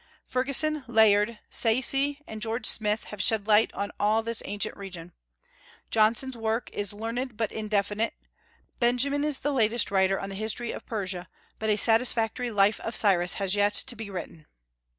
Fergusson, 0.25 0.83
Layard, 0.87 1.37
Sayce, 1.51 2.15
and 2.25 2.41
George 2.41 2.65
Smith 2.65 3.03
have 3.03 3.21
shed 3.21 3.45
light 3.45 3.71
on 3.75 3.91
all 3.99 4.23
this 4.23 4.41
ancient 4.45 4.75
region. 4.75 5.13
Johnson's 5.91 6.35
work 6.35 6.71
is 6.73 6.91
learned 6.91 7.37
but 7.37 7.51
indefinite. 7.51 8.15
Benjamin 8.79 9.23
is 9.23 9.37
the 9.41 9.53
latest 9.53 9.91
writer 9.91 10.19
on 10.19 10.29
the 10.29 10.33
history 10.33 10.71
of 10.71 10.87
Persia; 10.87 11.29
but 11.59 11.69
a 11.69 11.77
satisfactory 11.77 12.49
life 12.49 12.79
of 12.79 12.95
Cyrus 12.95 13.35
has 13.35 13.53
yet 13.53 13.75
to 13.75 13.95
be 13.95 14.09
written. 14.09 14.47